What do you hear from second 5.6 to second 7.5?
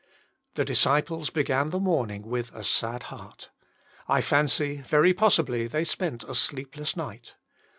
they spent a sleepless night.